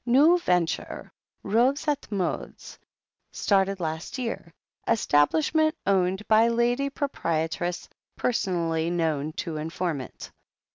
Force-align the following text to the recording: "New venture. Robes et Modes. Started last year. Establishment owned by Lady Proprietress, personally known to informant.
"New 0.03 0.35
venture. 0.39 1.11
Robes 1.43 1.87
et 1.87 2.07
Modes. 2.11 2.79
Started 3.31 3.79
last 3.79 4.17
year. 4.17 4.51
Establishment 4.87 5.75
owned 5.85 6.27
by 6.27 6.47
Lady 6.47 6.89
Proprietress, 6.89 7.87
personally 8.17 8.89
known 8.89 9.31
to 9.33 9.57
informant. 9.57 10.31